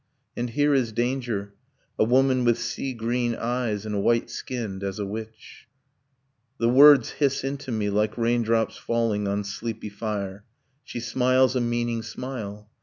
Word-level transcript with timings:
And 0.35 0.49
here 0.49 0.73
is 0.73 0.91
danger 0.91 1.53
a 1.99 2.03
woman 2.03 2.43
with 2.43 2.57
sea 2.57 2.91
green 2.93 3.35
eyes, 3.35 3.85
And 3.85 4.01
white 4.01 4.31
skinned 4.31 4.83
as 4.83 4.97
a 4.97 5.05
witch...' 5.05 5.67
The 6.59 6.69
words 6.69 7.11
hiss 7.11 7.43
into 7.43 7.71
me, 7.71 7.91
like 7.91 8.17
raindrops 8.17 8.77
falling 8.77 9.27
On 9.27 9.43
sleepy 9.43 9.89
fire... 9.89 10.43
She 10.83 10.99
smiles 11.01 11.55
a 11.55 11.61
meaning 11.61 12.01
smile. 12.01 12.67